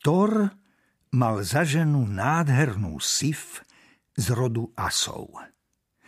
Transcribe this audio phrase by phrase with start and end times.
[0.00, 0.48] Thor
[1.12, 3.60] mal za ženu nádhernú sif
[4.16, 5.28] z rodu asov.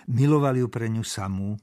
[0.08, 1.60] Miloval ju pre ňu samú,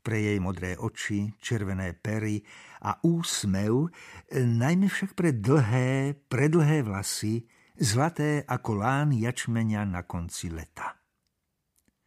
[0.00, 2.40] pre jej modré oči, červené pery
[2.80, 3.92] a úsmev,
[4.32, 7.44] najmä však pre dlhé, predlhé vlasy,
[7.76, 10.96] zlaté ako lán jačmenia na konci leta.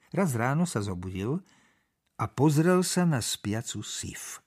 [0.09, 1.37] Raz ráno sa zobudil
[2.17, 4.41] a pozrel sa na spiacu sif.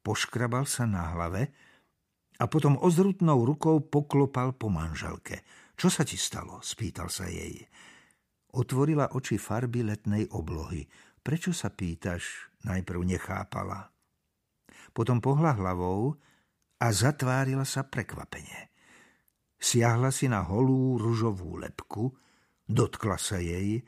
[0.00, 1.52] Poškrabal sa na hlave,
[2.38, 5.42] a potom ozrutnou rukou poklopal po manželke.
[5.74, 6.62] Čo sa ti stalo?
[6.62, 7.66] spýtal sa jej.
[8.54, 10.86] Otvorila oči farby letnej oblohy.
[11.22, 12.50] Prečo sa pýtaš?
[12.66, 13.90] Najprv nechápala.
[14.90, 16.18] Potom pohla hlavou
[16.82, 18.70] a zatvárila sa prekvapenie.
[19.58, 22.14] Siahla si na holú ružovú lepku,
[22.66, 23.82] dotkla sa jej,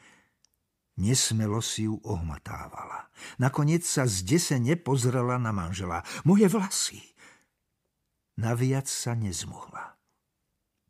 [0.98, 3.10] nesmelo si ju ohmatávala.
[3.38, 6.02] Nakoniec sa zdesene pozrela na manžela.
[6.26, 7.09] Moje vlasy!
[8.40, 10.00] Naviac sa nezmohla.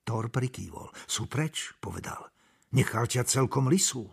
[0.07, 0.95] Thor prikývol.
[1.11, 2.31] Sú preč, povedal.
[2.71, 4.07] Nechal ťa celkom lisú.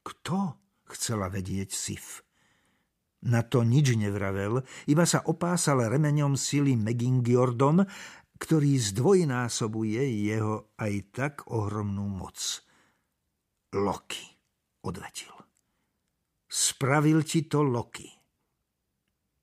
[0.00, 0.56] Kto?
[0.88, 2.24] Chcela vedieť Sif.
[3.28, 7.84] Na to nič nevravel, iba sa opásal remeňom sily Megingiordom,
[8.40, 12.36] ktorý zdvojnásobuje jeho aj tak ohromnú moc.
[13.76, 14.26] Loki,
[14.82, 15.32] odvetil.
[16.50, 18.21] Spravil ti to Loki.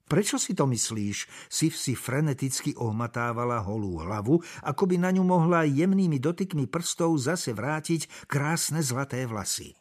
[0.09, 1.29] Prečo si to myslíš?
[1.53, 7.53] Sif si freneticky ohmatávala holú hlavu, ako by na ňu mohla jemnými dotykmi prstov zase
[7.53, 9.77] vrátiť krásne zlaté vlasy.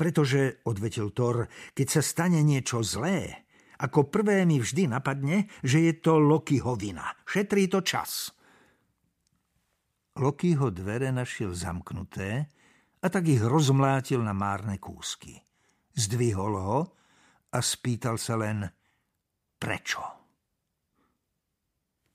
[0.00, 3.44] Pretože, odvetil Thor, keď sa stane niečo zlé,
[3.84, 7.12] ako prvé mi vždy napadne, že je to Lokiho vina.
[7.28, 8.32] Šetrí to čas.
[10.16, 12.48] Lokiho dvere našiel zamknuté
[13.04, 15.36] a tak ich rozmlátil na márne kúsky.
[15.92, 16.80] Zdvihol ho
[17.52, 18.64] a spýtal sa len–
[19.64, 20.02] Prečo?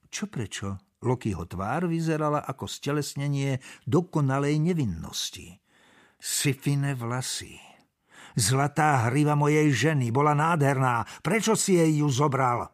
[0.05, 0.77] Čo prečo?
[1.01, 3.57] Lokiho tvár vyzerala ako stelesnenie
[3.89, 5.57] dokonalej nevinnosti.
[6.21, 7.57] Sifine vlasy.
[8.37, 11.01] Zlatá hriva mojej ženy bola nádherná.
[11.25, 12.69] Prečo si jej ju zobral?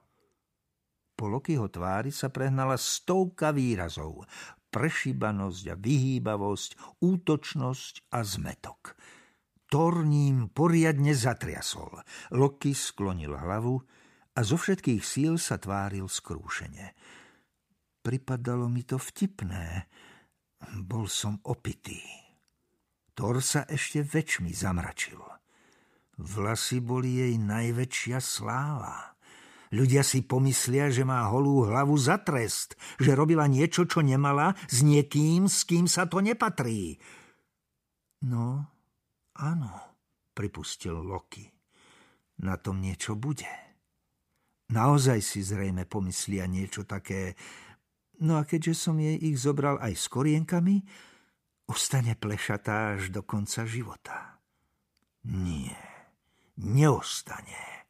[1.16, 4.28] Po Lokiho tvári sa prehnala stovka výrazov.
[4.76, 9.00] Prešíbanosť a vyhýbavosť, útočnosť a zmetok.
[9.72, 12.04] Torním poriadne zatriasol.
[12.36, 13.80] Loki sklonil hlavu,
[14.36, 16.92] a zo všetkých síl sa tváril skrúšene.
[18.04, 19.88] Pripadalo mi to vtipné.
[20.84, 22.04] Bol som opitý.
[23.16, 25.18] Thor sa ešte väčšmi zamračil.
[26.20, 29.16] Vlasy boli jej najväčšia sláva.
[29.74, 34.86] Ľudia si pomyslia, že má holú hlavu za trest, že robila niečo, čo nemala, s
[34.86, 36.96] niekým, s kým sa to nepatrí.
[38.24, 38.64] No,
[39.36, 39.74] áno,
[40.32, 41.50] pripustil Loki.
[42.40, 43.75] Na tom niečo bude.
[44.66, 47.38] Naozaj si zrejme pomyslia niečo také.
[48.26, 50.82] No a keďže som jej ich zobral aj s korienkami,
[51.70, 54.42] ostane plešatá až do konca života.
[55.30, 55.78] Nie,
[56.58, 57.86] neostane.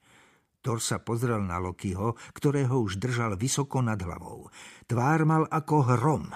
[0.66, 4.50] Thor sa pozrel na Lokiho, ktorého už držal vysoko nad hlavou.
[4.90, 6.34] Tvár mal ako hrom.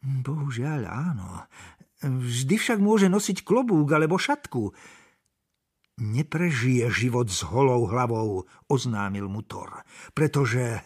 [0.00, 1.44] Bohužiaľ áno.
[2.02, 4.70] Vždy však môže nosiť klobúk alebo šatku
[6.02, 10.82] neprežije život s holou hlavou, oznámil mu Thor, pretože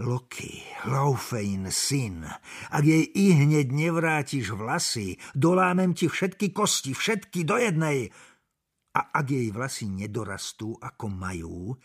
[0.00, 2.24] Loki, Laufein syn,
[2.72, 8.12] ak jej i hneď nevrátiš vlasy, dolámem ti všetky kosti, všetky do jednej.
[8.96, 11.76] A ak jej vlasy nedorastú, ako majú,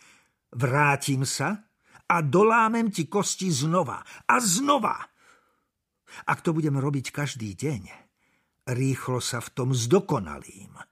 [0.52, 1.68] vrátim sa
[2.08, 4.96] a dolámem ti kosti znova a znova.
[6.30, 7.82] Ak to budem robiť každý deň,
[8.70, 10.76] rýchlo sa v tom zdokonalím–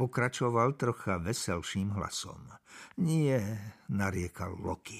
[0.00, 2.48] Pokračoval trocha veselším hlasom.
[3.04, 3.36] Nie,
[3.92, 4.96] nariekal Loki.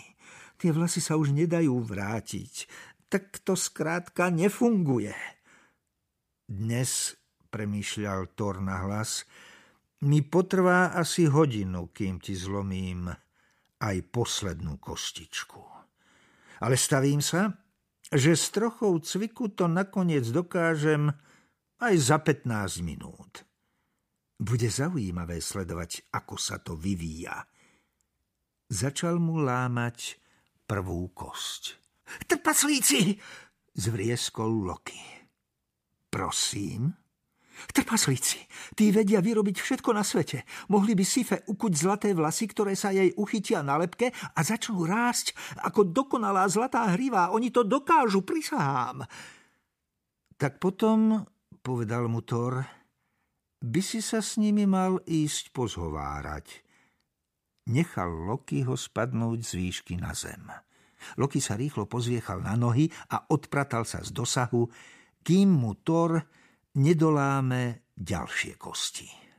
[0.61, 2.69] Tie vlasy sa už nedajú vrátiť.
[3.09, 5.17] Tak to skrátka nefunguje.
[6.45, 7.17] Dnes,
[7.49, 9.25] premýšľal Thor na hlas,
[10.05, 13.09] mi potrvá asi hodinu, kým ti zlomím
[13.81, 15.65] aj poslednú kostičku.
[16.61, 17.57] Ale stavím sa,
[18.13, 21.09] že s trochou cviku to nakoniec dokážem
[21.81, 23.49] aj za 15 minút.
[24.41, 27.45] Bude zaujímavé sledovať, ako sa to vyvíja.
[28.73, 30.17] Začal mu lámať
[30.65, 31.77] prvú kosť.
[32.25, 33.21] Trpaslíci!
[33.81, 34.99] zvrieskol Loki.
[36.11, 36.93] Prosím?
[37.61, 38.41] Trpaslíci,
[38.73, 40.49] tí vedia vyrobiť všetko na svete.
[40.73, 45.37] Mohli by Sife ukuť zlaté vlasy, ktoré sa jej uchytia na lepke a začnú rásť
[45.61, 47.29] ako dokonalá zlatá hriva.
[47.37, 49.05] Oni to dokážu, prisahám.
[50.41, 51.21] Tak potom,
[51.61, 52.65] povedal mu Thor,
[53.61, 56.65] by si sa s nimi mal ísť pozhovárať.
[57.71, 60.49] Nechal Loki ho spadnúť z výšky na zem.
[61.17, 64.69] Loki sa rýchlo pozviechal na nohy a odpratal sa z dosahu,
[65.21, 66.19] kým mu Thor
[66.77, 69.30] nedoláme ďalšie kosti.